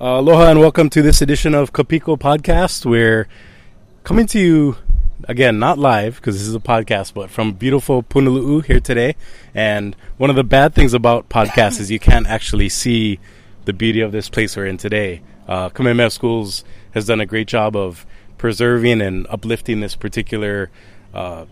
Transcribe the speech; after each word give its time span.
Uh, 0.00 0.20
aloha 0.20 0.48
and 0.48 0.60
welcome 0.60 0.88
to 0.88 1.02
this 1.02 1.20
edition 1.20 1.56
of 1.56 1.72
Kapiko 1.72 2.16
Podcast. 2.16 2.86
We're 2.86 3.26
coming 4.04 4.26
to 4.26 4.38
you 4.38 4.76
again, 5.24 5.58
not 5.58 5.76
live 5.76 6.14
because 6.14 6.38
this 6.38 6.46
is 6.46 6.54
a 6.54 6.60
podcast, 6.60 7.14
but 7.14 7.30
from 7.30 7.54
beautiful 7.54 8.04
Punalu'u 8.04 8.64
here 8.64 8.78
today. 8.78 9.16
And 9.56 9.96
one 10.16 10.30
of 10.30 10.36
the 10.36 10.44
bad 10.44 10.72
things 10.72 10.94
about 10.94 11.28
podcasts 11.28 11.80
is 11.80 11.90
you 11.90 11.98
can't 11.98 12.28
actually 12.28 12.68
see 12.68 13.18
the 13.64 13.72
beauty 13.72 14.00
of 14.00 14.12
this 14.12 14.28
place 14.28 14.56
we're 14.56 14.66
in 14.66 14.76
today. 14.76 15.20
Uh, 15.48 15.68
Kamehameha 15.70 16.10
Schools 16.10 16.62
has 16.92 17.06
done 17.06 17.20
a 17.20 17.26
great 17.26 17.48
job 17.48 17.74
of 17.74 18.06
preserving 18.36 19.00
and 19.00 19.26
uplifting 19.28 19.80
this 19.80 19.96
particular 19.96 20.70
uh, 21.12 21.44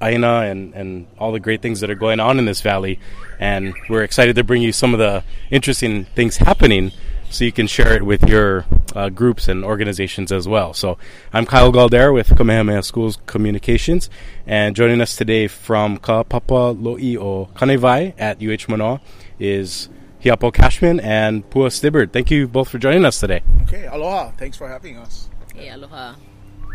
aina 0.00 0.42
and, 0.42 0.74
and 0.74 1.08
all 1.18 1.32
the 1.32 1.40
great 1.40 1.60
things 1.60 1.80
that 1.80 1.90
are 1.90 1.96
going 1.96 2.20
on 2.20 2.38
in 2.38 2.44
this 2.44 2.60
valley. 2.60 3.00
And 3.40 3.74
we're 3.88 4.04
excited 4.04 4.36
to 4.36 4.44
bring 4.44 4.62
you 4.62 4.70
some 4.70 4.94
of 4.94 5.00
the 5.00 5.24
interesting 5.50 6.04
things 6.04 6.36
happening 6.36 6.92
so 7.30 7.44
you 7.44 7.52
can 7.52 7.66
share 7.66 7.94
it 7.94 8.02
with 8.02 8.28
your 8.28 8.66
uh, 8.94 9.08
groups 9.08 9.48
and 9.48 9.64
organizations 9.64 10.32
as 10.32 10.48
well. 10.48 10.74
So 10.74 10.98
I'm 11.32 11.46
Kyle 11.46 11.72
Galder 11.72 12.12
with 12.12 12.36
Kamehameha 12.36 12.82
Schools 12.82 13.18
Communications, 13.26 14.10
and 14.46 14.74
joining 14.74 15.00
us 15.00 15.14
today 15.16 15.46
from 15.46 15.96
Ka 15.98 16.24
Papa 16.24 16.74
Lo'i 16.74 17.16
o 17.16 17.46
Kanewai 17.54 18.14
at 18.18 18.42
UH 18.42 18.68
Manoa 18.68 19.00
is 19.38 19.88
Hiapo 20.22 20.52
Cashman 20.52 20.98
and 21.00 21.48
Pua 21.48 21.70
Stibbard. 21.70 22.12
Thank 22.12 22.30
you 22.30 22.48
both 22.48 22.68
for 22.68 22.78
joining 22.78 23.04
us 23.04 23.20
today. 23.20 23.42
Okay, 23.62 23.86
aloha. 23.86 24.32
Thanks 24.32 24.56
for 24.56 24.68
having 24.68 24.98
us. 24.98 25.28
Hey, 25.54 25.70
aloha. 25.70 26.16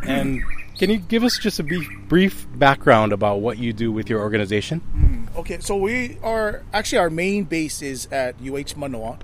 And 0.08 0.42
can 0.78 0.90
you 0.90 0.98
give 0.98 1.24
us 1.24 1.38
just 1.38 1.60
a 1.60 1.64
brief, 1.64 1.88
brief 2.08 2.48
background 2.56 3.12
about 3.12 3.42
what 3.42 3.58
you 3.58 3.74
do 3.74 3.92
with 3.92 4.10
your 4.10 4.22
organization? 4.22 4.82
Mm, 4.96 5.40
okay, 5.40 5.60
so 5.60 5.76
we 5.76 6.18
are 6.24 6.64
actually 6.74 7.00
our 7.00 7.10
main 7.10 7.44
base 7.44 7.82
is 7.82 8.08
at 8.08 8.36
UH 8.42 8.78
Manoa 8.78 9.18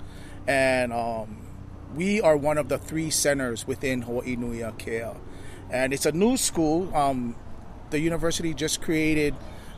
and 0.48 0.94
um, 0.94 1.38
we 1.96 2.22
are 2.22 2.38
one 2.38 2.58
of 2.58 2.70
the 2.70 2.78
three 2.78 3.10
centers 3.10 3.68
within 3.68 4.02
Hawaii 4.04 4.36
Nui 4.36 4.60
Akea. 4.60 5.18
And 5.70 5.94
it's 5.94 6.06
a 6.06 6.12
new 6.12 6.38
school. 6.38 6.94
Um, 6.96 7.36
the 7.90 8.00
university 8.00 8.54
just 8.54 8.82
created 8.82 9.36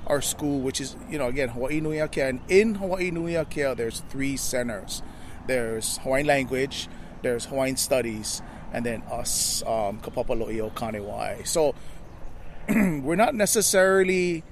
our 0.07 0.21
school, 0.21 0.59
which 0.59 0.81
is, 0.81 0.95
you 1.09 1.17
know, 1.17 1.27
again, 1.27 1.49
Hawaii 1.49 1.79
Nui 1.79 1.97
Akea. 1.97 2.29
And 2.29 2.41
in 2.49 2.75
Hawaii 2.75 3.11
Nui 3.11 3.33
Akea, 3.33 3.75
there's 3.75 4.01
three 4.09 4.37
centers. 4.37 5.01
There's 5.47 5.97
Hawaiian 5.97 6.27
language, 6.27 6.87
there's 7.21 7.45
Hawaiian 7.45 7.77
studies, 7.77 8.41
and 8.71 8.85
then 8.85 9.03
us, 9.11 9.61
um, 9.63 9.99
Kapapalo'i 9.99 10.61
o 10.61 10.69
Kanewai. 10.69 11.45
So 11.45 11.75
we're 12.69 13.15
not 13.15 13.35
necessarily 13.35 14.43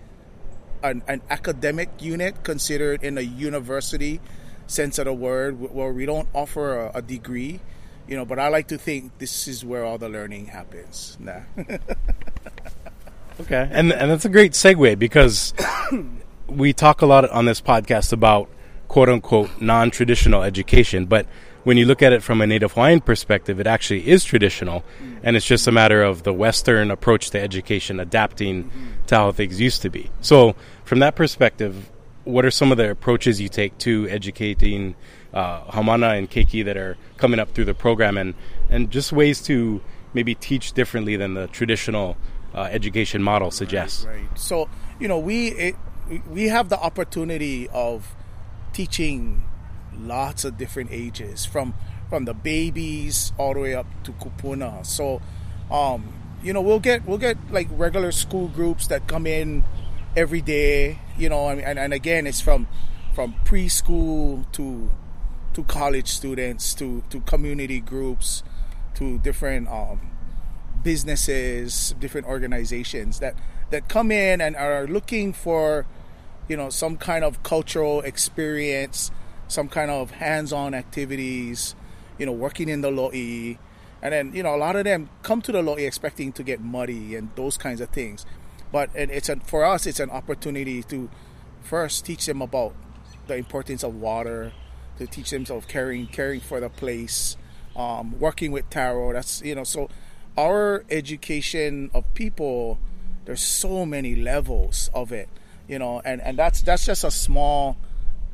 an, 0.83 1.01
an 1.07 1.21
academic 1.29 1.89
unit 1.99 2.43
considered 2.43 3.03
in 3.03 3.17
a 3.17 3.21
university 3.21 4.19
sense 4.71 4.97
of 4.97 5.05
the 5.05 5.13
word, 5.13 5.59
where 5.59 5.91
we 5.91 6.05
don't 6.05 6.27
offer 6.33 6.77
a, 6.79 6.91
a 6.95 7.01
degree, 7.01 7.59
you 8.07 8.15
know. 8.15 8.25
But 8.25 8.39
I 8.39 8.47
like 8.47 8.67
to 8.69 8.77
think 8.77 9.17
this 9.19 9.47
is 9.47 9.65
where 9.65 9.83
all 9.83 9.97
the 9.97 10.09
learning 10.09 10.47
happens. 10.47 11.17
Nah. 11.19 11.41
okay, 13.41 13.69
and 13.71 13.91
and 13.91 14.11
that's 14.11 14.25
a 14.25 14.29
great 14.29 14.53
segue 14.53 14.97
because 14.97 15.53
we 16.47 16.73
talk 16.73 17.01
a 17.01 17.05
lot 17.05 17.29
on 17.29 17.45
this 17.45 17.61
podcast 17.61 18.13
about 18.13 18.49
quote 18.87 19.09
unquote 19.09 19.49
non 19.61 19.91
traditional 19.91 20.43
education, 20.43 21.05
but 21.05 21.25
when 21.63 21.77
you 21.77 21.85
look 21.85 22.01
at 22.01 22.11
it 22.11 22.23
from 22.23 22.41
a 22.41 22.47
Native 22.47 22.71
Hawaiian 22.73 23.01
perspective, 23.01 23.59
it 23.59 23.67
actually 23.67 24.07
is 24.07 24.23
traditional, 24.23 24.81
mm-hmm. 24.81 25.17
and 25.23 25.35
it's 25.35 25.45
just 25.45 25.67
a 25.67 25.71
matter 25.71 26.01
of 26.01 26.23
the 26.23 26.33
Western 26.33 26.89
approach 26.89 27.29
to 27.31 27.39
education 27.39 27.99
adapting 27.99 28.63
mm-hmm. 28.63 29.05
to 29.07 29.15
how 29.15 29.31
things 29.31 29.61
used 29.61 29.83
to 29.83 29.89
be. 29.89 30.09
So, 30.21 30.55
from 30.85 30.99
that 30.99 31.15
perspective, 31.15 31.90
what 32.23 32.45
are 32.45 32.51
some 32.51 32.71
of 32.71 32.77
the 32.77 32.89
approaches 32.89 33.41
you 33.41 33.49
take 33.49 33.77
to 33.79 34.07
educating 34.09 34.95
uh, 35.33 35.61
Haumana 35.65 36.17
and 36.17 36.29
Keiki 36.29 36.63
that 36.65 36.77
are 36.77 36.97
coming 37.17 37.39
up 37.39 37.51
through 37.51 37.65
the 37.65 37.73
program, 37.73 38.17
and 38.17 38.33
and 38.69 38.91
just 38.91 39.11
ways 39.11 39.41
to 39.43 39.81
maybe 40.13 40.35
teach 40.35 40.73
differently 40.73 41.15
than 41.15 41.33
the 41.33 41.47
traditional 41.47 42.17
uh, 42.53 42.63
education 42.63 43.23
model 43.23 43.51
suggests. 43.51 44.05
Right, 44.05 44.17
right. 44.17 44.39
So 44.39 44.69
you 44.99 45.07
know 45.07 45.19
we 45.19 45.47
it, 45.49 45.75
we 46.29 46.49
have 46.49 46.69
the 46.69 46.79
opportunity 46.79 47.67
of 47.69 48.15
teaching 48.73 49.43
lots 49.97 50.45
of 50.45 50.57
different 50.57 50.91
ages 50.91 51.45
from 51.45 51.73
from 52.09 52.25
the 52.25 52.33
babies 52.33 53.31
all 53.37 53.53
the 53.53 53.59
way 53.59 53.75
up 53.75 53.87
to 54.03 54.11
kupuna. 54.11 54.85
So 54.85 55.21
um, 55.71 56.13
you 56.43 56.53
know 56.53 56.61
we'll 56.61 56.79
get 56.79 57.05
we'll 57.05 57.17
get 57.17 57.37
like 57.51 57.67
regular 57.71 58.11
school 58.11 58.47
groups 58.47 58.87
that 58.87 59.07
come 59.07 59.25
in 59.25 59.63
every 60.15 60.41
day 60.41 60.99
you 61.17 61.29
know 61.29 61.47
and, 61.49 61.79
and 61.79 61.93
again 61.93 62.27
it's 62.27 62.41
from 62.41 62.67
from 63.13 63.33
preschool 63.45 64.49
to 64.51 64.91
to 65.53 65.63
college 65.63 66.07
students 66.07 66.73
to 66.73 67.03
to 67.09 67.21
community 67.21 67.79
groups 67.79 68.43
to 68.93 69.19
different 69.19 69.67
um, 69.69 70.11
businesses 70.83 71.95
different 71.99 72.27
organizations 72.27 73.19
that 73.19 73.35
that 73.69 73.87
come 73.87 74.11
in 74.11 74.41
and 74.41 74.55
are 74.55 74.85
looking 74.87 75.31
for 75.31 75.85
you 76.47 76.57
know 76.57 76.69
some 76.69 76.97
kind 76.97 77.23
of 77.23 77.41
cultural 77.43 78.01
experience 78.01 79.11
some 79.47 79.67
kind 79.67 79.91
of 79.91 80.11
hands-on 80.11 80.73
activities 80.73 81.75
you 82.17 82.25
know 82.25 82.31
working 82.31 82.67
in 82.67 82.81
the 82.81 82.89
lo'i 82.89 83.57
and 84.01 84.13
then 84.13 84.33
you 84.33 84.43
know 84.43 84.55
a 84.55 84.57
lot 84.57 84.75
of 84.75 84.83
them 84.83 85.09
come 85.23 85.41
to 85.41 85.51
the 85.51 85.61
lo'i 85.61 85.87
expecting 85.87 86.31
to 86.33 86.43
get 86.43 86.59
muddy 86.59 87.15
and 87.15 87.29
those 87.35 87.57
kinds 87.57 87.79
of 87.79 87.89
things 87.89 88.25
but 88.71 88.89
and 88.95 89.11
it's 89.11 89.29
a, 89.29 89.35
for 89.37 89.63
us 89.65 89.85
it's 89.85 89.99
an 89.99 90.09
opportunity 90.09 90.83
to 90.83 91.09
first 91.61 92.05
teach 92.05 92.25
them 92.25 92.41
about 92.41 92.73
the 93.27 93.35
importance 93.35 93.83
of 93.83 93.95
water 93.95 94.51
to 94.97 95.07
teach 95.07 95.29
them 95.31 95.45
of 95.49 95.67
caring 95.67 96.07
caring 96.07 96.39
for 96.39 96.59
the 96.59 96.69
place 96.69 97.37
um, 97.75 98.19
working 98.19 98.51
with 98.51 98.69
taro. 98.69 99.13
that's 99.13 99.41
you 99.41 99.55
know 99.55 99.63
so 99.63 99.89
our 100.37 100.83
education 100.89 101.89
of 101.93 102.11
people 102.13 102.79
there's 103.25 103.43
so 103.43 103.85
many 103.85 104.15
levels 104.15 104.89
of 104.93 105.11
it 105.11 105.29
you 105.67 105.77
know 105.77 106.01
and 106.03 106.21
and 106.21 106.37
that's 106.37 106.61
that's 106.61 106.85
just 106.85 107.03
a 107.03 107.11
small 107.11 107.77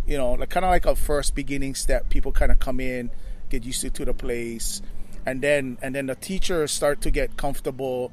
you 0.06 0.18
know 0.18 0.34
like 0.34 0.50
kind 0.50 0.66
of 0.66 0.72
like 0.72 0.86
a 0.86 0.96
first 0.96 1.36
beginning 1.36 1.76
step 1.76 2.10
people 2.10 2.32
kind 2.32 2.52
of 2.52 2.60
come 2.60 2.80
in 2.80 3.12
get 3.50 3.64
used 3.64 3.82
to, 3.82 3.90
to 3.90 4.06
the 4.06 4.14
place 4.14 4.82
and 5.26 5.42
then 5.42 5.78
and 5.82 5.96
then 5.96 6.06
the 6.06 6.16
teachers 6.16 6.72
start 6.72 7.02
to 7.02 7.12
get 7.12 7.36
comfortable 7.38 8.12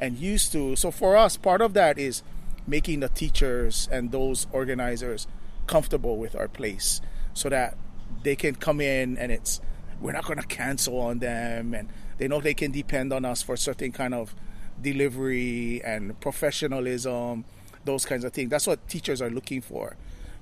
and 0.00 0.16
used 0.16 0.52
to. 0.52 0.76
So 0.76 0.90
for 0.90 1.16
us, 1.16 1.36
part 1.36 1.60
of 1.60 1.74
that 1.74 1.98
is 1.98 2.22
making 2.66 3.00
the 3.00 3.08
teachers 3.08 3.88
and 3.90 4.12
those 4.12 4.46
organizers 4.52 5.26
comfortable 5.66 6.16
with 6.16 6.34
our 6.36 6.48
place 6.48 7.00
so 7.34 7.48
that 7.48 7.76
they 8.22 8.36
can 8.36 8.54
come 8.54 8.80
in 8.80 9.16
and 9.18 9.32
it's 9.32 9.60
we're 10.00 10.12
not 10.12 10.24
going 10.24 10.38
to 10.38 10.46
cancel 10.46 10.98
on 10.98 11.18
them 11.18 11.74
and 11.74 11.88
they 12.18 12.28
know 12.28 12.40
they 12.40 12.54
can 12.54 12.70
depend 12.70 13.12
on 13.12 13.24
us 13.24 13.42
for 13.42 13.56
certain 13.56 13.92
kind 13.92 14.14
of 14.14 14.34
delivery 14.80 15.82
and 15.84 16.18
professionalism 16.20 17.44
those 17.84 18.04
kinds 18.04 18.24
of 18.24 18.32
things 18.32 18.50
that's 18.50 18.66
what 18.66 18.86
teachers 18.88 19.22
are 19.22 19.30
looking 19.30 19.60
for 19.60 19.96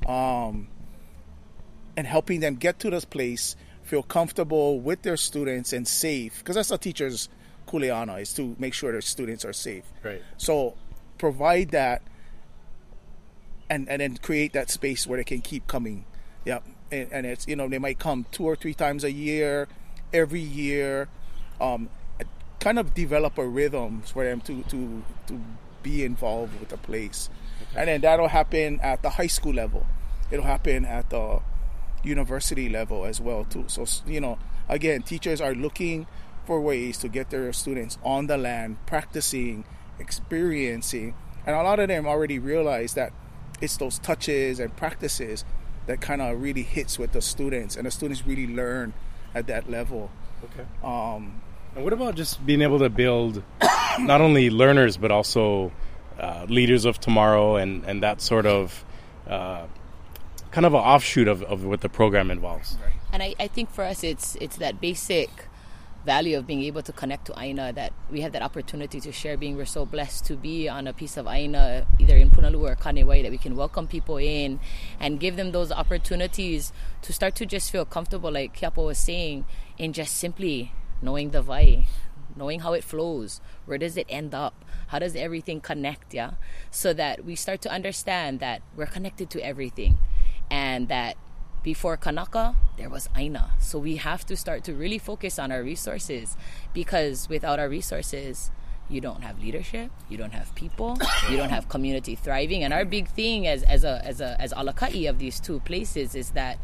um, 0.06 0.69
and 1.97 2.06
helping 2.06 2.41
them 2.41 2.55
get 2.56 2.78
to 2.78 2.91
this 2.91 3.05
place 3.05 3.56
feel 3.82 4.03
comfortable 4.03 4.81
with 4.81 5.03
their 5.03 5.17
students 5.17 5.72
and 5.72 5.87
safe 5.87 6.38
because 6.38 6.56
that's 6.56 6.71
what 6.71 6.81
teachers 6.81 7.28
kuleana 7.70 8.20
is 8.20 8.32
to 8.34 8.56
make 8.58 8.75
sure 8.75 8.92
their 8.92 9.00
students 9.00 9.44
are 9.44 9.53
safe. 9.53 9.84
Right. 10.03 10.22
So 10.36 10.75
provide 11.19 11.70
that 11.70 12.03
and 13.69 13.88
and 13.88 14.00
then 14.00 14.16
create 14.16 14.53
that 14.54 14.70
space 14.70 15.06
where 15.06 15.16
they 15.16 15.25
can 15.25 15.41
keep 15.41 15.66
coming. 15.66 16.04
Yeah. 16.44 16.60
And, 16.91 17.08
and 17.12 17.26
it's 17.26 17.47
you 17.47 17.56
know 17.56 17.69
they 17.69 17.78
might 17.78 17.98
come 17.98 18.26
two 18.32 18.44
or 18.44 18.56
three 18.56 18.75
times 18.75 19.04
a 19.04 19.12
year, 19.12 19.69
every 20.12 20.41
year. 20.41 21.08
Um, 21.60 21.88
kind 22.58 22.78
of 22.78 22.92
develop 22.94 23.38
a 23.38 23.47
rhythm 23.47 24.02
for 24.02 24.25
them 24.25 24.41
to 24.42 24.62
to 24.64 25.02
to 25.28 25.41
be 25.82 26.04
involved 26.04 26.58
with 26.60 26.69
the 26.69 26.76
place. 26.76 27.31
Okay. 27.62 27.81
And 27.81 27.88
then 27.88 28.00
that'll 28.02 28.28
happen 28.28 28.81
at 28.82 29.02
the 29.02 29.10
high 29.10 29.28
school 29.28 29.54
level. 29.54 29.87
It'll 30.31 30.44
happen 30.44 30.84
at 30.84 31.10
the 31.10 31.41
university 32.02 32.69
level 32.69 33.04
as 33.04 33.20
well 33.20 33.44
too. 33.44 33.64
So 33.69 33.87
you 34.06 34.20
know, 34.20 34.38
again, 34.69 35.02
teachers 35.02 35.40
are 35.40 35.55
looking 35.55 36.06
for 36.46 36.60
ways 36.60 36.98
to 36.98 37.08
get 37.08 37.31
their 37.31 37.52
students 37.52 37.98
on 38.04 38.26
the 38.26 38.37
land, 38.37 38.78
practicing, 38.87 39.64
experiencing. 39.98 41.14
And 41.46 41.56
a 41.56 41.62
lot 41.62 41.81
of 41.81 41.88
them 41.88 42.06
already 42.06 42.38
realize 42.38 42.94
that 42.94 43.12
it's 43.60 43.76
those 43.76 43.98
touches 43.98 44.60
and 44.60 44.75
practices 44.76 45.44
that 45.87 46.00
kind 46.00 46.22
of 46.22 46.40
really 46.40 46.62
hits 46.62 46.98
with 46.98 47.12
the 47.12 47.22
students, 47.22 47.76
and 47.76 47.87
the 47.87 47.90
students 47.90 48.26
really 48.26 48.46
learn 48.46 48.92
at 49.34 49.46
that 49.46 49.70
level. 49.70 50.10
Okay. 50.44 50.66
Um, 50.82 51.40
and 51.75 51.84
what 51.84 51.92
about 51.92 52.14
just 52.14 52.44
being 52.44 52.62
able 52.62 52.78
to 52.81 52.88
build 52.88 53.43
not 54.00 54.20
only 54.20 54.50
learners 54.50 54.96
but 54.96 55.10
also 55.10 55.72
uh, 56.19 56.46
leaders 56.48 56.84
of 56.84 56.98
tomorrow 56.98 57.56
and, 57.56 57.84
and 57.84 58.02
that 58.02 58.20
sort 58.20 58.46
of 58.46 58.84
uh, 59.28 59.66
kind 60.50 60.66
of 60.66 60.75
an 60.75 60.81
offshoot 60.81 61.28
of, 61.28 61.43
of 61.44 61.64
what 61.64 61.81
the 61.81 61.88
program 61.88 62.31
involves? 62.31 62.76
And 63.12 63.22
I, 63.22 63.34
I 63.38 63.48
think 63.48 63.70
for 63.70 63.84
us, 63.84 64.04
it's 64.04 64.36
it's 64.36 64.56
that 64.56 64.81
basic 64.81 65.31
value 66.05 66.38
of 66.38 66.47
being 66.47 66.62
able 66.62 66.82
to 66.82 66.93
connect 66.93 67.26
to 67.26 67.38
Aina 67.38 67.73
that 67.73 67.93
we 68.11 68.23
have 68.23 68.32
that 68.32 68.43
opportunity 68.43 69.00
to 69.00 69.12
share 69.12 69.37
being 69.37 69.56
we're 69.56 69.67
so 69.67 69.85
blessed 69.85 70.25
to 70.25 70.37
be 70.37 70.69
on 70.69 70.87
a 70.87 70.93
piece 70.93 71.17
of 71.17 71.26
Aina 71.26 71.87
either 71.99 72.17
in 72.17 72.31
Punalu 72.31 72.61
or 72.70 72.76
Kanewai 72.76 73.23
that 73.23 73.31
we 73.31 73.38
can 73.38 73.55
welcome 73.55 73.87
people 73.87 74.17
in 74.17 74.61
and 74.99 75.20
give 75.20 75.37
them 75.37 75.52
those 75.52 75.70
opportunities 75.70 76.73
to 77.02 77.12
start 77.12 77.35
to 77.37 77.47
just 77.47 77.70
feel 77.70 77.85
comfortable 77.85 78.32
like 78.32 78.56
Hiapo 78.56 78.87
was 78.87 78.99
saying 78.99 79.44
in 79.76 79.93
just 79.93 80.17
simply 80.17 80.73
knowing 81.02 81.31
the 81.31 81.43
vai 81.43 81.87
knowing 82.37 82.61
how 82.61 82.73
it 82.73 82.85
flows 82.85 83.41
where 83.67 83.79
does 83.79 83.96
it 83.96 84.06
end 84.08 84.35
up 84.35 84.64
how 84.88 84.99
does 84.99 85.14
everything 85.14 85.61
connect 85.61 86.14
yeah? 86.14 86.32
So 86.70 86.93
that 86.94 87.25
we 87.25 87.35
start 87.37 87.61
to 87.62 87.70
understand 87.70 88.41
that 88.41 88.62
we're 88.76 88.87
connected 88.87 89.31
to 89.31 89.41
everything 89.41 89.99
and 90.50 90.88
that 90.88 91.17
before 91.62 91.96
Kanaka, 91.96 92.56
there 92.76 92.88
was 92.88 93.08
Aina. 93.16 93.52
So 93.58 93.78
we 93.78 93.96
have 93.96 94.24
to 94.26 94.36
start 94.36 94.64
to 94.64 94.74
really 94.74 94.98
focus 94.98 95.38
on 95.38 95.52
our 95.52 95.62
resources 95.62 96.36
because 96.72 97.28
without 97.28 97.58
our 97.58 97.68
resources, 97.68 98.50
you 98.88 99.00
don't 99.00 99.22
have 99.22 99.38
leadership, 99.38 99.90
you 100.08 100.16
don't 100.16 100.32
have 100.32 100.54
people, 100.54 100.98
you 101.30 101.36
don't 101.36 101.50
have 101.50 101.68
community 101.68 102.16
thriving. 102.16 102.64
And 102.64 102.72
our 102.74 102.84
big 102.84 103.08
thing 103.08 103.46
as, 103.46 103.62
as 103.62 103.84
a 103.84 104.04
as 104.04 104.20
a 104.20 104.40
as 104.40 104.52
alakai 104.52 105.08
of 105.08 105.18
these 105.18 105.38
two 105.38 105.60
places 105.60 106.14
is 106.14 106.30
that 106.30 106.58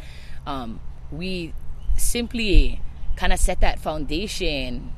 um, 0.46 0.80
we 1.12 1.54
simply 1.96 2.80
kind 3.14 3.32
of 3.32 3.38
set 3.38 3.60
that 3.60 3.78
foundation 3.78 4.92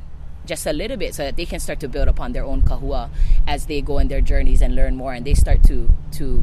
just 0.46 0.66
a 0.66 0.72
little 0.72 0.96
bit 0.96 1.14
so 1.14 1.22
that 1.22 1.36
they 1.36 1.44
can 1.44 1.60
start 1.60 1.78
to 1.80 1.88
build 1.88 2.08
upon 2.08 2.32
their 2.32 2.44
own 2.44 2.62
kahua 2.62 3.10
as 3.46 3.66
they 3.66 3.82
go 3.82 3.98
in 3.98 4.08
their 4.08 4.22
journeys 4.22 4.62
and 4.62 4.74
learn 4.74 4.96
more 4.96 5.12
and 5.12 5.26
they 5.26 5.34
start 5.34 5.62
to 5.62 5.90
to 6.10 6.42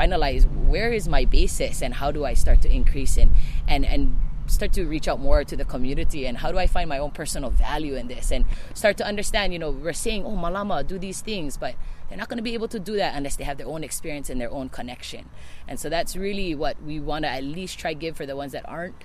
finalize 0.00 0.44
where 0.66 0.92
is 0.92 1.08
my 1.08 1.24
basis 1.24 1.82
and 1.82 1.94
how 1.94 2.10
do 2.10 2.24
I 2.24 2.34
start 2.34 2.62
to 2.62 2.72
increase 2.72 3.16
and 3.16 3.30
and 3.68 3.84
and 3.84 4.18
start 4.46 4.72
to 4.72 4.84
reach 4.84 5.06
out 5.06 5.20
more 5.20 5.44
to 5.44 5.56
the 5.56 5.64
community 5.64 6.26
and 6.26 6.38
how 6.38 6.50
do 6.50 6.58
I 6.58 6.66
find 6.66 6.88
my 6.88 6.98
own 6.98 7.12
personal 7.12 7.50
value 7.50 7.94
in 7.94 8.08
this 8.08 8.32
and 8.32 8.44
start 8.74 8.96
to 8.96 9.06
understand, 9.06 9.52
you 9.52 9.60
know, 9.60 9.70
we're 9.70 9.92
saying, 9.92 10.24
oh, 10.26 10.30
Malama, 10.30 10.84
do 10.84 10.98
these 10.98 11.20
things, 11.20 11.56
but 11.56 11.76
they're 12.08 12.18
not 12.18 12.28
going 12.28 12.38
to 12.38 12.42
be 12.42 12.54
able 12.54 12.66
to 12.68 12.80
do 12.80 12.96
that 12.96 13.14
unless 13.14 13.36
they 13.36 13.44
have 13.44 13.58
their 13.58 13.68
own 13.68 13.84
experience 13.84 14.28
and 14.28 14.40
their 14.40 14.50
own 14.50 14.68
connection. 14.68 15.30
And 15.68 15.78
so 15.78 15.88
that's 15.88 16.16
really 16.16 16.56
what 16.56 16.82
we 16.82 16.98
want 16.98 17.24
to 17.26 17.30
at 17.30 17.44
least 17.44 17.78
try 17.78 17.92
give 17.94 18.16
for 18.16 18.26
the 18.26 18.34
ones 18.34 18.50
that 18.50 18.68
aren't 18.68 19.04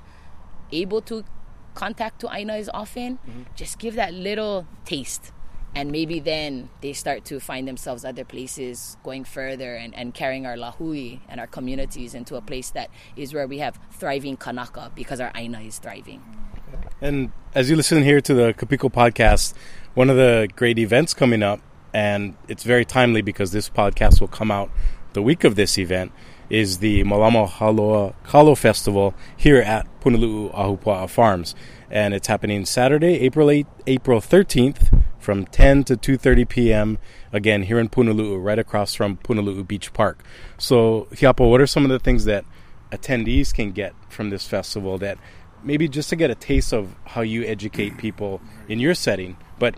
able 0.71 1.01
to 1.01 1.23
contact 1.75 2.21
to 2.21 2.29
Aina 2.33 2.53
as 2.53 2.69
often. 2.73 3.19
Mm-hmm. 3.19 3.41
Just 3.55 3.77
give 3.77 3.93
that 3.95 4.15
little 4.15 4.65
taste 4.83 5.31
and 5.75 5.91
maybe 5.91 6.19
then 6.19 6.69
they 6.81 6.93
start 6.93 7.25
to 7.25 7.39
find 7.39 7.67
themselves 7.67 8.05
other 8.05 8.23
places 8.23 8.95
going 9.03 9.25
further 9.25 9.75
and, 9.75 9.93
and 9.93 10.13
carrying 10.13 10.45
our 10.45 10.55
lahui 10.55 11.19
and 11.27 11.39
our 11.39 11.47
communities 11.47 12.15
into 12.15 12.35
a 12.35 12.41
place 12.41 12.69
that 12.71 12.89
is 13.15 13.33
where 13.33 13.45
we 13.45 13.59
have 13.59 13.77
thriving 13.91 14.37
kanaka 14.37 14.91
because 14.95 15.19
our 15.19 15.31
aina 15.35 15.59
is 15.59 15.77
thriving 15.77 16.23
and 17.01 17.31
as 17.53 17.69
you 17.69 17.75
listen 17.75 18.01
here 18.03 18.21
to 18.21 18.33
the 18.33 18.53
kapiko 18.53 18.91
podcast 18.91 19.53
one 19.93 20.09
of 20.09 20.15
the 20.15 20.47
great 20.55 20.79
events 20.79 21.13
coming 21.13 21.43
up 21.43 21.59
and 21.93 22.35
it's 22.47 22.63
very 22.63 22.85
timely 22.85 23.21
because 23.21 23.51
this 23.51 23.69
podcast 23.69 24.21
will 24.21 24.27
come 24.27 24.49
out 24.49 24.71
the 25.13 25.21
week 25.21 25.43
of 25.43 25.55
this 25.55 25.77
event 25.77 26.11
is 26.49 26.77
the 26.77 27.03
Malama 27.03 27.49
Haloa 27.49 28.13
Kalo 28.23 28.53
Festival 28.53 29.13
here 29.35 29.57
at 29.57 29.87
Punalu'u 30.01 30.53
Ahupua'a 30.53 31.09
Farms. 31.09 31.55
And 31.89 32.13
it's 32.13 32.27
happening 32.27 32.65
Saturday, 32.65 33.19
April 33.21 33.49
8, 33.49 33.65
April 33.87 34.21
13th 34.21 35.04
from 35.25 35.45
10 35.47 35.83
to 35.85 35.97
2:30 35.97 36.47
p.m. 36.47 36.97
again 37.33 37.63
here 37.63 37.79
in 37.79 37.89
Punalu'u, 37.89 38.41
right 38.41 38.59
across 38.59 38.93
from 38.93 39.17
Punalu'u 39.17 39.67
Beach 39.67 39.91
Park. 39.91 40.23
So, 40.59 41.07
Hiapo, 41.11 41.49
what 41.49 41.59
are 41.59 41.67
some 41.67 41.83
of 41.83 41.89
the 41.89 41.99
things 41.99 42.25
that 42.25 42.45
attendees 42.91 43.51
can 43.51 43.71
get 43.71 43.93
from 44.07 44.29
this 44.29 44.47
festival 44.47 44.99
that 44.99 45.17
maybe 45.63 45.87
just 45.87 46.09
to 46.09 46.15
get 46.15 46.29
a 46.29 46.35
taste 46.35 46.71
of 46.71 46.95
how 47.05 47.21
you 47.21 47.43
educate 47.43 47.97
people 47.97 48.39
in 48.69 48.79
your 48.79 48.93
setting, 48.93 49.35
but 49.57 49.75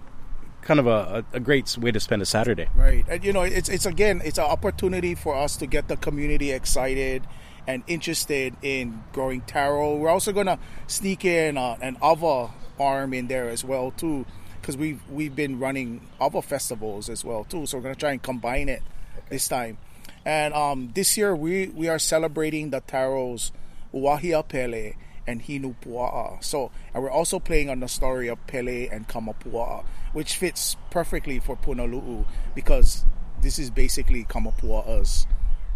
kind 0.62 0.82
of 0.82 0.88
a, 0.88 1.24
a, 1.32 1.40
great 1.40 1.78
way 1.78 1.92
to 1.92 2.00
spend 2.02 2.22
a 2.22 2.26
Saturday. 2.26 2.68
Right. 2.76 3.06
And 3.08 3.24
you 3.24 3.32
know, 3.32 3.44
it's 3.44 3.70
it's 3.70 3.86
again, 3.86 4.22
it's 4.26 4.38
an 4.38 4.44
opportunity 4.44 5.16
for 5.16 5.34
us 5.34 5.56
to 5.58 5.66
get 5.66 5.88
the 5.88 5.96
community 5.96 6.52
excited 6.52 7.26
and 7.66 7.84
interested 7.88 8.54
in 8.62 9.02
growing 9.14 9.42
taro. 9.42 9.96
We're 9.96 10.10
also 10.10 10.34
going 10.34 10.48
to 10.48 10.60
sneak 10.88 11.24
in 11.24 11.58
uh, 11.58 11.78
an 11.82 11.98
ava 12.04 12.52
arm 12.80 13.14
in 13.14 13.28
there 13.28 13.50
as 13.50 13.64
well 13.64 13.92
too 13.92 14.26
because 14.68 14.78
we've 14.78 15.00
we've 15.10 15.34
been 15.34 15.60
running 15.60 16.02
other 16.20 16.42
festivals 16.42 17.10
as 17.10 17.24
well 17.24 17.46
too. 17.46 17.66
So 17.66 17.78
we're 17.78 17.84
gonna 17.84 17.96
try 17.96 18.12
and 18.12 18.22
combine 18.22 18.68
it 18.68 18.82
okay. 19.18 19.28
this 19.30 19.48
time. 19.48 19.78
And 20.26 20.54
um, 20.54 20.92
this 20.94 21.16
year 21.16 21.34
we 21.34 21.68
we 21.68 21.88
are 21.88 21.98
celebrating 21.98 22.72
the 22.72 22.82
taros 22.82 23.52
Wahia 23.94 24.46
Pele 24.46 24.96
and 25.26 25.42
Hinu 25.42 25.74
Pua'a. 25.82 26.44
So 26.44 26.70
and 26.94 27.02
we're 27.02 27.10
also 27.10 27.40
playing 27.40 27.70
on 27.70 27.80
the 27.80 27.88
story 27.88 28.28
of 28.28 28.46
Pele 28.46 28.90
and 28.90 29.08
Kamapua'a, 29.08 29.86
which 30.12 30.36
fits 30.36 30.76
perfectly 30.90 31.40
for 31.40 31.56
Punalu'u 31.56 32.26
because 32.54 33.06
this 33.42 33.58
is 33.58 33.70
basically 33.70 34.26
Kamapua'a's 34.26 35.28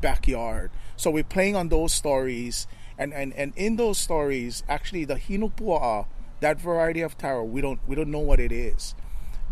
backyard. 0.02 0.70
So 0.98 1.12
we're 1.12 1.24
playing 1.24 1.56
on 1.56 1.70
those 1.70 1.94
stories 1.94 2.68
and, 2.98 3.14
and, 3.14 3.32
and 3.36 3.54
in 3.56 3.78
those 3.78 3.98
stories 3.98 4.64
actually 4.68 5.06
the 5.06 5.16
Hinu 5.16 5.50
Pua'a 5.54 6.08
that 6.42 6.60
variety 6.60 7.02
of 7.02 7.18
taro 7.18 7.44
we 7.44 7.62
don't 7.62 7.80
we 7.88 7.96
don't 7.96 8.12
know 8.12 8.20
what 8.20 8.40
it 8.40 8.52
is. 8.52 8.94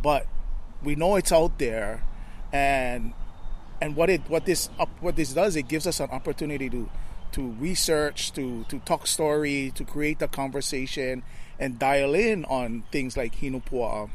But 0.01 0.27
we 0.83 0.95
know 0.95 1.15
it's 1.15 1.31
out 1.31 1.57
there 1.57 2.03
and 2.51 3.13
and 3.81 3.95
what 3.95 4.09
it 4.09 4.21
what 4.27 4.45
this 4.45 4.67
what 4.99 5.15
this 5.15 5.33
does 5.33 5.55
it 5.55 5.67
gives 5.67 5.87
us 5.87 5.99
an 5.99 6.09
opportunity 6.11 6.69
to 6.69 6.89
to 7.31 7.51
research 7.51 8.33
to 8.33 8.65
to 8.65 8.79
talk 8.79 9.07
story 9.07 9.71
to 9.75 9.83
create 9.83 10.21
a 10.21 10.27
conversation 10.27 11.23
and 11.57 11.79
dial 11.79 12.13
in 12.13 12.45
on 12.45 12.83
things 12.91 13.17
like 13.17 13.35
hinupua. 13.35 14.09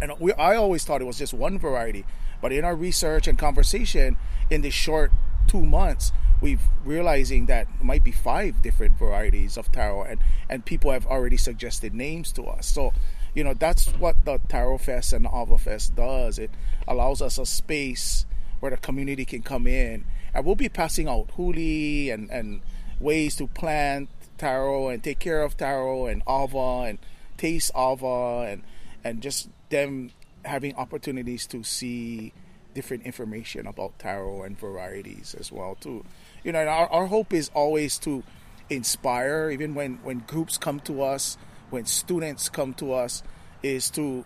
And 0.00 0.12
we, 0.20 0.32
I 0.34 0.56
always 0.56 0.84
thought 0.84 1.00
it 1.00 1.06
was 1.06 1.18
just 1.18 1.32
one 1.32 1.58
variety 1.58 2.04
but 2.40 2.52
in 2.52 2.64
our 2.64 2.76
research 2.76 3.26
and 3.26 3.38
conversation 3.38 4.16
in 4.50 4.62
this 4.62 4.74
short 4.74 5.10
two 5.46 5.64
months 5.64 6.12
we've 6.40 6.62
realizing 6.84 7.46
that 7.46 7.66
might 7.82 8.04
be 8.04 8.12
five 8.12 8.60
different 8.62 8.98
varieties 8.98 9.56
of 9.56 9.70
taro 9.72 10.02
and 10.02 10.20
and 10.48 10.64
people 10.64 10.90
have 10.90 11.06
already 11.06 11.36
suggested 11.36 11.94
names 11.94 12.32
to 12.32 12.44
us. 12.44 12.66
So 12.66 12.92
you 13.34 13.44
know 13.44 13.54
that's 13.54 13.86
what 13.92 14.24
the 14.24 14.40
taro 14.48 14.78
fest 14.78 15.12
and 15.12 15.24
the 15.24 15.30
ava 15.34 15.58
fest 15.58 15.94
does. 15.94 16.38
It 16.38 16.50
allows 16.86 17.22
us 17.22 17.38
a 17.38 17.46
space 17.46 18.26
where 18.60 18.70
the 18.70 18.76
community 18.76 19.24
can 19.24 19.42
come 19.42 19.66
in 19.66 20.04
and 20.34 20.44
we'll 20.44 20.54
be 20.54 20.68
passing 20.68 21.08
out 21.08 21.28
huli 21.36 22.12
and 22.12 22.30
and 22.30 22.60
ways 23.00 23.36
to 23.36 23.46
plant 23.48 24.08
taro 24.38 24.88
and 24.88 25.02
take 25.02 25.18
care 25.18 25.42
of 25.42 25.56
taro 25.56 26.06
and 26.06 26.22
ava 26.28 26.88
and 26.88 26.98
taste 27.36 27.70
ava 27.76 28.46
and 28.48 28.62
and 29.04 29.22
just 29.22 29.48
them 29.70 30.10
having 30.44 30.74
opportunities 30.76 31.46
to 31.46 31.62
see 31.62 32.32
different 32.76 33.02
information 33.04 33.66
about 33.66 33.98
taro 33.98 34.42
and 34.42 34.58
varieties 34.58 35.34
as 35.40 35.50
well 35.50 35.74
too 35.80 36.04
you 36.46 36.52
know, 36.52 36.60
our, 36.60 36.86
our 36.92 37.06
hope 37.06 37.32
is 37.34 37.50
always 37.54 37.98
to 37.98 38.22
inspire, 38.70 39.50
even 39.50 39.74
when, 39.74 39.96
when 40.04 40.20
groups 40.20 40.56
come 40.56 40.78
to 40.80 41.02
us, 41.02 41.36
when 41.70 41.86
students 41.86 42.48
come 42.48 42.72
to 42.74 42.92
us, 42.92 43.24
is 43.64 43.90
to 43.90 44.24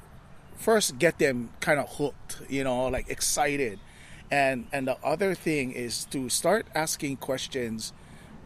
first 0.55 0.99
get 0.99 1.19
them 1.19 1.49
kind 1.61 1.81
of 1.81 1.89
hooked, 1.97 2.43
you 2.51 2.63
know, 2.63 2.89
like 2.89 3.09
excited. 3.09 3.81
And 4.31 4.67
and 4.71 4.87
the 4.87 4.99
other 5.03 5.35
thing 5.35 5.73
is 5.73 6.05
to 6.07 6.29
start 6.29 6.67
asking 6.75 7.17
questions 7.17 7.95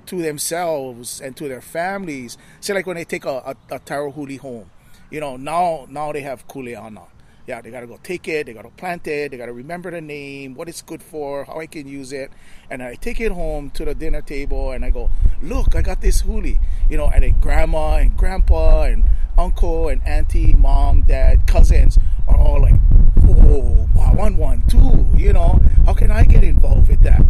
to 0.07 0.23
themselves 0.23 1.21
and 1.21 1.37
to 1.37 1.49
their 1.49 1.61
families. 1.61 2.39
Say 2.61 2.75
like 2.75 2.87
when 2.87 2.97
they 2.97 3.05
take 3.05 3.25
a, 3.25 3.57
a, 3.71 3.75
a 3.75 3.79
taro 3.81 4.13
huli 4.13 4.39
home, 4.39 4.71
you 5.11 5.19
know, 5.19 5.37
now 5.37 5.87
now 5.91 6.13
they 6.13 6.23
have 6.23 6.47
kuleana 6.47 7.09
yeah, 7.47 7.61
they 7.61 7.71
gotta 7.71 7.87
go 7.87 7.99
take 8.03 8.27
it, 8.29 8.47
they 8.47 8.53
gotta 8.53 8.71
plant 8.71 9.07
it, 9.07 9.31
they 9.31 9.37
gotta 9.37 9.53
remember 9.53 9.91
the 9.91 10.01
name, 10.01 10.55
what 10.55 10.69
it's 10.69 10.83
good 10.83 11.03
for, 11.03 11.45
how 11.45 11.61
I 11.61 11.67
can 11.67 11.87
use 11.87 12.13
it, 12.13 12.31
and 12.71 12.83
I 12.83 12.95
take 12.95 13.21
it 13.21 13.33
home 13.33 13.71
to 13.71 13.85
the 13.85 13.95
dinner 13.95 14.23
table 14.23 14.71
and 14.73 14.85
I 14.85 14.91
go, 14.91 15.11
look, 15.43 15.75
I 15.77 15.83
got 15.83 16.01
this 16.01 16.23
huli, 16.23 16.59
you 16.89 16.97
know, 16.97 17.09
and 17.09 17.23
then 17.23 17.39
grandma 17.41 17.97
and 17.97 18.17
grandpa 18.17 18.85
and 18.85 19.05
uncle 19.37 19.89
and 19.89 20.03
auntie, 20.07 20.55
mom, 20.55 21.03
dad, 21.03 21.47
cousins 21.47 21.99
are 22.27 22.37
all 22.37 22.63
like, 22.63 22.81
oh, 23.23 23.89
I 24.01 24.15
want 24.15 24.37
one 24.37 24.63
too, 24.69 25.07
you 25.17 25.33
know, 25.33 25.61
how 25.87 25.95
can 25.95 26.11
I 26.11 26.25
get 26.25 26.45
involved 26.45 26.89
with 26.89 27.03
that? 27.03 27.23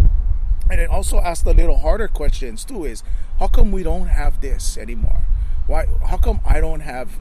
And 0.71 0.81
it 0.81 0.89
also 0.89 1.21
ask 1.21 1.45
the 1.45 1.55
little 1.55 1.79
harder 1.79 2.09
questions 2.09 2.65
too: 2.65 2.85
is 2.85 3.03
how 3.39 3.49
come 3.49 3.71
we 3.71 3.83
don't 3.83 4.07
have 4.07 4.41
this 4.41 4.79
anymore? 4.79 5.27
Why? 5.67 5.87
How 6.09 6.17
come 6.17 6.41
I 6.45 6.61
don't 6.61 6.81
have 6.81 7.19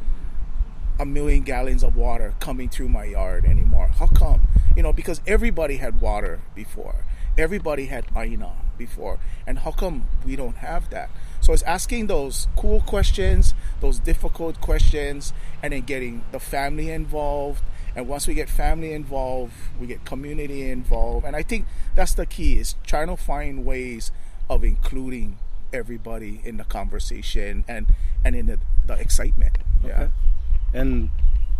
a 0.99 1.05
million 1.05 1.43
gallons 1.43 1.83
of 1.83 1.95
water 1.95 2.33
coming 2.39 2.69
through 2.69 2.89
my 2.89 3.05
yard 3.05 3.45
anymore. 3.45 3.87
How 3.87 4.07
come? 4.07 4.47
You 4.75 4.83
know, 4.83 4.93
because 4.93 5.21
everybody 5.27 5.77
had 5.77 6.01
water 6.01 6.41
before. 6.55 7.05
Everybody 7.37 7.87
had 7.87 8.05
aina 8.15 8.53
before. 8.77 9.19
And 9.47 9.59
how 9.59 9.71
come 9.71 10.07
we 10.25 10.35
don't 10.35 10.57
have 10.57 10.89
that? 10.91 11.09
So 11.41 11.51
it's 11.51 11.63
asking 11.63 12.07
those 12.07 12.47
cool 12.55 12.81
questions, 12.81 13.53
those 13.81 13.99
difficult 13.99 14.61
questions, 14.61 15.33
and 15.61 15.73
then 15.73 15.81
getting 15.81 16.23
the 16.31 16.39
family 16.39 16.91
involved. 16.91 17.63
And 17.95 18.07
once 18.07 18.27
we 18.27 18.33
get 18.33 18.49
family 18.49 18.93
involved, 18.93 19.53
we 19.79 19.87
get 19.87 20.05
community 20.05 20.69
involved. 20.69 21.25
And 21.25 21.35
I 21.35 21.43
think 21.43 21.65
that's 21.95 22.13
the 22.13 22.25
key 22.25 22.59
is 22.59 22.75
trying 22.85 23.07
to 23.07 23.17
find 23.17 23.65
ways 23.65 24.11
of 24.49 24.63
including 24.63 25.37
everybody 25.71 26.39
in 26.43 26.57
the 26.57 26.63
conversation 26.63 27.65
and 27.67 27.87
and 28.23 28.35
in 28.35 28.45
the, 28.45 28.59
the 28.85 28.93
excitement. 28.93 29.57
Okay. 29.83 29.89
Yeah. 29.89 30.07
And 30.73 31.11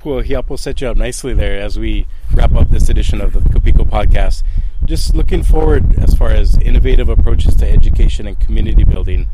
Well, 0.03 0.21
Hiapo 0.21 0.59
set 0.59 0.81
you 0.81 0.89
up 0.89 0.97
nicely 0.97 1.33
there 1.33 1.59
as 1.59 1.79
we 1.79 2.07
wrap 2.33 2.55
up 2.55 2.69
this 2.69 2.89
edition 2.89 3.21
of 3.21 3.33
the 3.33 3.39
Kapiko 3.39 3.87
podcast. 3.87 4.43
Just 4.83 5.15
looking 5.15 5.43
forward 5.43 5.97
as 5.97 6.13
far 6.13 6.31
as 6.31 6.57
innovative 6.57 7.07
approaches 7.07 7.55
to 7.57 7.69
education 7.69 8.27
and 8.27 8.37
community 8.37 8.83
building. 8.83 9.29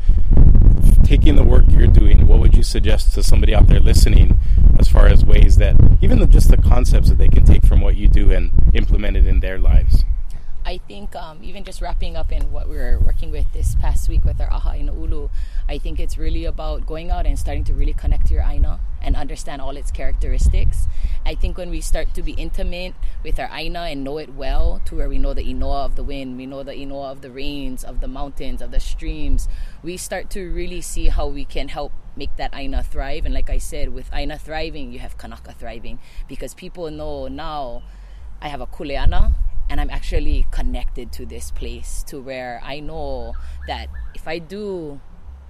Taking 1.02 1.34
the 1.34 1.42
work 1.42 1.64
you're 1.70 1.88
doing, 1.88 2.28
what 2.28 2.38
would 2.38 2.54
you 2.54 2.62
suggest 2.62 3.14
to 3.14 3.22
somebody 3.24 3.52
out 3.52 3.66
there 3.66 3.80
listening 3.80 4.38
as 4.78 4.86
far 4.86 5.06
as 5.06 5.24
ways 5.24 5.56
that, 5.56 5.74
even 6.00 6.30
just 6.30 6.50
the 6.50 6.56
concepts 6.56 7.08
that 7.08 7.18
they 7.18 7.28
can 7.28 7.44
take 7.44 7.64
from 7.64 7.80
what 7.80 7.96
you 7.96 8.06
do 8.06 8.30
and 8.30 8.52
implement 8.72 9.16
it 9.16 9.26
in 9.26 9.40
their 9.40 9.58
lives? 9.58 10.04
I 10.64 10.76
think 10.76 11.16
um, 11.16 11.38
even 11.42 11.64
just 11.64 11.80
wrapping 11.80 12.16
up 12.16 12.30
in 12.30 12.52
what 12.52 12.68
we 12.68 12.76
were 12.76 12.98
working 12.98 13.30
with 13.30 13.50
this 13.52 13.74
past 13.76 14.08
week 14.08 14.24
with 14.24 14.40
our 14.40 14.52
AHA 14.52 14.72
in 14.74 14.86
Ulu, 14.88 15.28
I 15.68 15.78
think 15.78 15.98
it's 15.98 16.18
really 16.18 16.44
about 16.44 16.86
going 16.86 17.10
out 17.10 17.24
and 17.24 17.38
starting 17.38 17.64
to 17.64 17.74
really 17.74 17.94
connect 17.94 18.26
to 18.26 18.34
your 18.34 18.42
Aina 18.42 18.78
and 19.00 19.16
understand 19.16 19.62
all 19.62 19.76
its 19.76 19.90
characteristics. 19.90 20.86
I 21.24 21.34
think 21.34 21.56
when 21.56 21.70
we 21.70 21.80
start 21.80 22.12
to 22.14 22.22
be 22.22 22.32
intimate 22.32 22.94
with 23.24 23.40
our 23.40 23.48
Aina 23.50 23.84
and 23.84 24.04
know 24.04 24.18
it 24.18 24.34
well, 24.34 24.82
to 24.84 24.96
where 24.96 25.08
we 25.08 25.18
know 25.18 25.32
the 25.32 25.42
Inoa 25.42 25.86
of 25.86 25.96
the 25.96 26.04
wind, 26.04 26.36
we 26.36 26.44
know 26.44 26.62
the 26.62 26.72
Inoa 26.72 27.10
of 27.10 27.22
the 27.22 27.30
rains, 27.30 27.82
of 27.82 28.00
the 28.00 28.08
mountains, 28.08 28.60
of 28.60 28.70
the 28.70 28.80
streams, 28.80 29.48
we 29.82 29.96
start 29.96 30.28
to 30.30 30.50
really 30.50 30.82
see 30.82 31.08
how 31.08 31.26
we 31.26 31.46
can 31.46 31.68
help 31.68 31.92
make 32.16 32.36
that 32.36 32.50
Aina 32.54 32.82
thrive. 32.82 33.24
And 33.24 33.32
like 33.32 33.48
I 33.48 33.58
said, 33.58 33.94
with 33.94 34.10
Aina 34.12 34.36
thriving, 34.36 34.92
you 34.92 34.98
have 34.98 35.16
Kanaka 35.16 35.52
thriving 35.52 35.98
because 36.28 36.52
people 36.52 36.90
know 36.90 37.28
now 37.28 37.82
I 38.42 38.48
have 38.48 38.60
a 38.60 38.66
Kuleana 38.66 39.34
and 39.70 39.80
I'm 39.80 39.88
actually 39.88 40.46
connected 40.50 41.12
to 41.12 41.24
this 41.24 41.52
place 41.52 42.02
to 42.08 42.20
where 42.20 42.60
I 42.62 42.80
know 42.80 43.34
that 43.68 43.86
if 44.14 44.26
I 44.26 44.38
do 44.38 45.00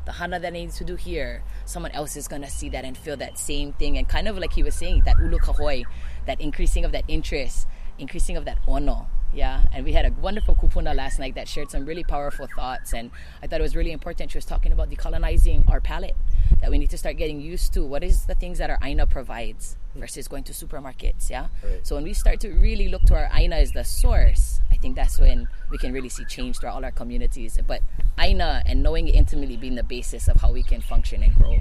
the 0.05 0.13
hana 0.13 0.39
that 0.39 0.49
I 0.49 0.51
need 0.51 0.73
to 0.73 0.85
do 0.85 0.95
here, 0.95 1.43
someone 1.65 1.91
else 1.93 2.17
is 2.17 2.29
gonna 2.29 2.51
see 2.51 2.69
that 2.69 2.85
and 2.85 2.97
feel 2.97 3.17
that 3.17 3.39
same 3.39 3.73
thing. 3.73 3.97
And 3.97 4.07
kind 4.07 4.29
of 4.29 4.37
like 4.37 4.53
he 4.53 4.63
was 4.63 4.75
saying, 4.75 5.03
that 5.07 5.19
ulu 5.19 5.39
kahoi, 5.39 5.85
that 6.27 6.41
increasing 6.41 6.85
of 6.85 6.93
that 6.93 7.05
interest, 7.09 7.67
increasing 7.99 8.37
of 8.37 8.45
that 8.45 8.59
ono. 8.69 9.09
Yeah, 9.33 9.63
and 9.73 9.85
we 9.85 9.93
had 9.93 10.05
a 10.05 10.11
wonderful 10.21 10.57
kupuna 10.57 10.95
last 10.95 11.19
night 11.19 11.37
that 11.37 11.49
shared 11.49 11.71
some 11.71 11.87
really 11.87 12.03
powerful 12.03 12.49
thoughts, 12.57 12.93
and 12.93 13.13
I 13.43 13.47
thought 13.47 13.61
it 13.61 13.63
was 13.63 13.77
really 13.77 13.93
important. 13.93 14.33
She 14.33 14.39
was 14.39 14.45
talking 14.45 14.73
about 14.73 14.91
decolonizing 14.91 15.71
our 15.71 15.81
palate, 15.81 16.17
that 16.61 16.71
we 16.71 16.79
need 16.79 16.91
to 16.91 16.99
start 16.99 17.17
getting 17.17 17.41
used 17.41 17.73
to 17.75 17.85
what 17.85 18.03
is 18.03 18.27
the 18.27 18.35
things 18.35 18.59
that 18.59 18.71
our 18.71 18.79
aina 18.83 19.07
provides 19.07 19.77
versus 19.95 20.29
going 20.29 20.45
to 20.45 20.53
supermarkets. 20.53 21.31
Yeah. 21.31 21.49
Right. 21.63 21.87
So 21.87 21.95
when 21.97 22.05
we 22.05 22.13
start 22.13 22.41
to 22.41 22.51
really 22.53 22.89
look 22.89 23.03
to 23.05 23.15
our 23.15 23.31
aina 23.33 23.57
as 23.57 23.73
the 23.73 23.85
source, 23.85 24.61
I 24.71 24.77
think 24.77 24.97
that's 24.97 25.19
when 25.19 25.49
we 25.71 25.79
can 25.79 25.93
really 25.93 26.09
see 26.09 26.25
change 26.25 26.59
throughout 26.59 26.77
all 26.77 26.85
our 26.85 26.91
communities. 26.91 27.59
But 27.67 27.83
aina 28.19 28.63
and 28.67 28.83
knowing 28.83 29.09
it 29.09 29.15
intimately 29.15 29.57
being 29.57 29.75
the 29.75 29.83
basis 29.83 30.29
of 30.29 30.41
how 30.41 30.53
we 30.53 30.63
can 30.63 30.81
function 30.81 31.23
and 31.23 31.35
grow. 31.35 31.59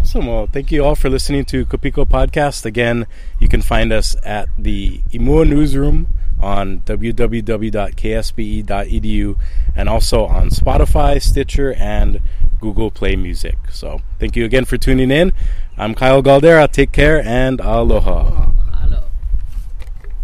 Awesome. 0.00 0.26
Well, 0.26 0.46
thank 0.46 0.70
you 0.70 0.84
all 0.84 0.94
for 0.94 1.10
listening 1.10 1.44
to 1.46 1.66
Kopiko 1.66 2.06
Podcast. 2.06 2.64
Again, 2.64 3.06
you 3.40 3.48
can 3.48 3.62
find 3.62 3.92
us 3.92 4.14
at 4.22 4.48
the 4.56 5.00
Imua 5.10 5.48
Newsroom 5.48 6.08
on 6.40 6.80
www.ksbe.edu 6.82 7.36
and 9.74 9.88
also 9.88 10.24
on 10.24 10.50
Spotify, 10.50 11.20
Stitcher, 11.20 11.74
and 11.74 12.20
Google 12.60 12.90
Play 12.90 13.16
Music. 13.16 13.56
So, 13.70 14.00
thank 14.18 14.36
you 14.36 14.44
again 14.44 14.64
for 14.64 14.76
tuning 14.76 15.10
in. 15.10 15.32
I'm 15.76 15.94
Kyle 15.94 16.22
Galdera. 16.22 16.70
Take 16.70 16.92
care 16.92 17.22
and 17.24 17.60
aloha. 17.60 18.47